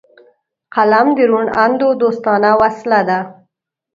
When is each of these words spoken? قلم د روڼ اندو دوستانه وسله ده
قلم 0.73 1.07
د 1.17 1.19
روڼ 1.31 1.45
اندو 1.63 1.89
دوستانه 2.01 2.51
وسله 2.61 2.99
ده 3.09 3.19